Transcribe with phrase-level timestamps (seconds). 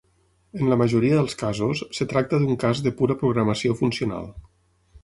[0.61, 4.33] En la majoria dels casos, es tracta d'un cas de pura programació funcional.